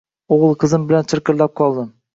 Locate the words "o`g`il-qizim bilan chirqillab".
0.37-1.57